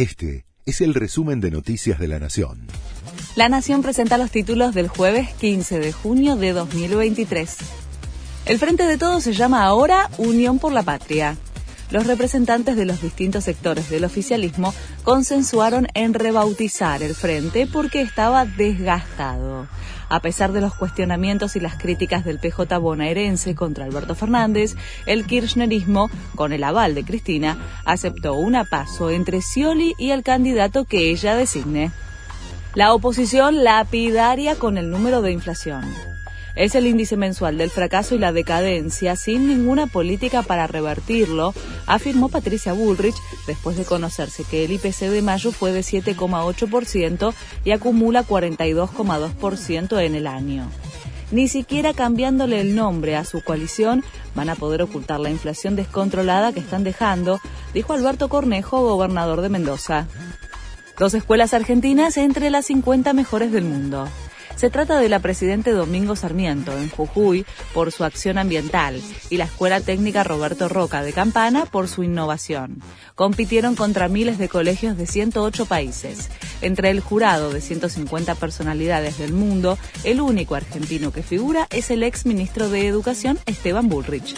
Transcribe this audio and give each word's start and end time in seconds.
Este 0.00 0.46
es 0.64 0.80
el 0.80 0.94
resumen 0.94 1.42
de 1.42 1.50
Noticias 1.50 1.98
de 1.98 2.08
la 2.08 2.18
Nación. 2.18 2.66
La 3.36 3.50
Nación 3.50 3.82
presenta 3.82 4.16
los 4.16 4.30
títulos 4.30 4.74
del 4.74 4.88
jueves 4.88 5.28
15 5.34 5.78
de 5.78 5.92
junio 5.92 6.36
de 6.36 6.54
2023. 6.54 7.58
El 8.46 8.58
Frente 8.58 8.86
de 8.86 8.96
Todos 8.96 9.22
se 9.24 9.34
llama 9.34 9.62
ahora 9.62 10.08
Unión 10.16 10.58
por 10.58 10.72
la 10.72 10.82
Patria. 10.82 11.36
Los 11.90 12.06
representantes 12.06 12.76
de 12.76 12.84
los 12.84 13.02
distintos 13.02 13.44
sectores 13.44 13.90
del 13.90 14.04
oficialismo 14.04 14.72
consensuaron 15.02 15.88
en 15.94 16.14
rebautizar 16.14 17.02
el 17.02 17.16
frente 17.16 17.66
porque 17.66 18.00
estaba 18.00 18.44
desgastado. 18.46 19.66
A 20.08 20.20
pesar 20.20 20.52
de 20.52 20.60
los 20.60 20.74
cuestionamientos 20.74 21.56
y 21.56 21.60
las 21.60 21.76
críticas 21.76 22.24
del 22.24 22.38
PJ 22.38 22.78
bonaerense 22.78 23.56
contra 23.56 23.84
Alberto 23.84 24.14
Fernández, 24.14 24.76
el 25.06 25.26
kirchnerismo, 25.26 26.10
con 26.36 26.52
el 26.52 26.62
aval 26.62 26.94
de 26.94 27.04
Cristina, 27.04 27.58
aceptó 27.84 28.34
un 28.34 28.56
paso 28.70 29.10
entre 29.10 29.40
Scioli 29.40 29.94
y 29.98 30.10
el 30.10 30.22
candidato 30.22 30.84
que 30.84 31.10
ella 31.10 31.34
designe. 31.34 31.90
La 32.74 32.94
oposición 32.94 33.64
lapidaria 33.64 34.54
con 34.54 34.78
el 34.78 34.90
número 34.90 35.22
de 35.22 35.32
inflación. 35.32 35.84
Es 36.56 36.74
el 36.74 36.86
índice 36.86 37.16
mensual 37.16 37.58
del 37.58 37.70
fracaso 37.70 38.14
y 38.14 38.18
la 38.18 38.32
decadencia 38.32 39.16
sin 39.16 39.46
ninguna 39.46 39.86
política 39.86 40.42
para 40.42 40.66
revertirlo, 40.66 41.54
afirmó 41.86 42.28
Patricia 42.28 42.72
Bullrich 42.72 43.14
después 43.46 43.76
de 43.76 43.84
conocerse 43.84 44.44
que 44.44 44.64
el 44.64 44.72
IPC 44.72 45.10
de 45.10 45.22
mayo 45.22 45.52
fue 45.52 45.72
de 45.72 45.80
7,8% 45.80 47.32
y 47.64 47.70
acumula 47.70 48.24
42,2% 48.24 50.00
en 50.04 50.14
el 50.14 50.26
año. 50.26 50.68
Ni 51.30 51.46
siquiera 51.46 51.94
cambiándole 51.94 52.60
el 52.60 52.74
nombre 52.74 53.14
a 53.14 53.24
su 53.24 53.42
coalición 53.42 54.02
van 54.34 54.50
a 54.50 54.56
poder 54.56 54.82
ocultar 54.82 55.20
la 55.20 55.30
inflación 55.30 55.76
descontrolada 55.76 56.52
que 56.52 56.60
están 56.60 56.82
dejando, 56.82 57.40
dijo 57.72 57.92
Alberto 57.92 58.28
Cornejo, 58.28 58.80
gobernador 58.80 59.40
de 59.40 59.48
Mendoza. 59.48 60.08
Dos 60.98 61.14
escuelas 61.14 61.54
argentinas 61.54 62.16
entre 62.16 62.50
las 62.50 62.66
50 62.66 63.12
mejores 63.12 63.52
del 63.52 63.64
mundo. 63.64 64.08
Se 64.60 64.68
trata 64.68 65.00
de 65.00 65.08
la 65.08 65.20
Presidente 65.20 65.70
Domingo 65.70 66.16
Sarmiento 66.16 66.76
en 66.76 66.90
Jujuy 66.90 67.46
por 67.72 67.92
su 67.92 68.04
acción 68.04 68.36
ambiental 68.36 69.00
y 69.30 69.38
la 69.38 69.44
Escuela 69.44 69.80
Técnica 69.80 70.22
Roberto 70.22 70.68
Roca 70.68 71.02
de 71.02 71.14
Campana 71.14 71.64
por 71.64 71.88
su 71.88 72.02
innovación. 72.02 72.82
Compitieron 73.14 73.74
contra 73.74 74.08
miles 74.08 74.36
de 74.36 74.50
colegios 74.50 74.98
de 74.98 75.06
108 75.06 75.64
países. 75.64 76.28
Entre 76.60 76.90
el 76.90 77.00
jurado 77.00 77.48
de 77.50 77.62
150 77.62 78.34
personalidades 78.34 79.16
del 79.16 79.32
mundo, 79.32 79.78
el 80.04 80.20
único 80.20 80.56
argentino 80.56 81.10
que 81.10 81.22
figura 81.22 81.66
es 81.70 81.90
el 81.90 82.02
ex 82.02 82.26
ministro 82.26 82.68
de 82.68 82.86
Educación 82.86 83.38
Esteban 83.46 83.88
Bullrich. 83.88 84.36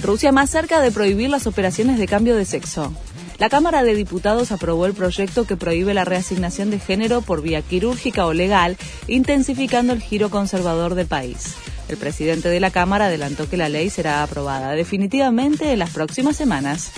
Rusia 0.00 0.30
más 0.30 0.48
cerca 0.48 0.80
de 0.80 0.92
prohibir 0.92 1.28
las 1.28 1.48
operaciones 1.48 1.98
de 1.98 2.06
cambio 2.06 2.36
de 2.36 2.44
sexo. 2.44 2.94
La 3.38 3.48
Cámara 3.48 3.82
de 3.82 3.94
Diputados 3.94 4.52
aprobó 4.52 4.86
el 4.86 4.94
proyecto 4.94 5.44
que 5.44 5.56
prohíbe 5.56 5.92
la 5.92 6.04
reasignación 6.04 6.70
de 6.70 6.78
género 6.78 7.20
por 7.20 7.42
vía 7.42 7.62
quirúrgica 7.62 8.26
o 8.26 8.32
legal, 8.32 8.76
intensificando 9.08 9.92
el 9.92 10.00
giro 10.00 10.30
conservador 10.30 10.94
del 10.94 11.08
país. 11.08 11.54
El 11.88 11.96
presidente 11.96 12.48
de 12.48 12.60
la 12.60 12.70
Cámara 12.70 13.06
adelantó 13.06 13.48
que 13.48 13.56
la 13.56 13.68
ley 13.68 13.90
será 13.90 14.22
aprobada 14.22 14.72
definitivamente 14.72 15.72
en 15.72 15.80
las 15.80 15.90
próximas 15.90 16.36
semanas. 16.36 16.92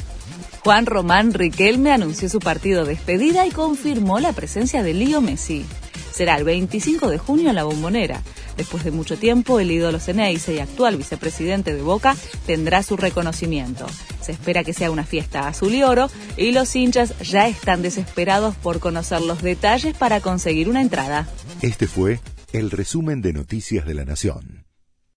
Juan 0.63 0.85
Román 0.85 1.33
Riquelme 1.33 1.91
anunció 1.91 2.29
su 2.29 2.39
partido 2.39 2.85
despedida 2.85 3.47
y 3.47 3.51
confirmó 3.51 4.21
la 4.21 4.33
presencia 4.33 4.83
de 4.83 4.95
Lío 4.95 5.21
Messi. 5.21 5.65
Será 6.13 6.37
el 6.37 6.45
25 6.45 7.09
de 7.09 7.19
junio 7.19 7.51
en 7.51 7.57
la 7.57 7.65
bombonera. 7.65 8.23
Después 8.57 8.85
de 8.85 8.91
mucho 8.91 9.17
tiempo, 9.17 9.59
el 9.61 9.71
ídolo 9.71 10.01
Ceneice 10.01 10.55
y 10.55 10.59
actual 10.59 10.97
vicepresidente 10.97 11.75
de 11.75 11.83
Boca 11.83 12.17
tendrá 12.47 12.83
su 12.83 12.97
reconocimiento. 12.97 13.87
Se 14.27 14.33
espera 14.33 14.65
que 14.65 14.73
sea 14.73 14.91
una 14.91 15.05
fiesta 15.05 15.47
azul 15.47 15.73
y 15.73 15.85
oro 15.85 16.11
y 16.37 16.51
los 16.51 16.75
hinchas 16.75 17.17
ya 17.21 17.47
están 17.47 17.81
desesperados 17.81 18.57
por 18.57 18.81
conocer 18.81 19.21
los 19.21 19.41
detalles 19.41 19.97
para 19.97 20.21
conseguir 20.21 20.69
una 20.69 20.83
entrada. 20.83 21.29
Este 21.63 21.87
fue 21.87 22.19
el 22.53 22.73
resumen 22.73 23.23
de 23.23 23.33
Noticias 23.33 23.87
de 23.87 23.95
la 23.95 24.05
Nación. 24.05 24.66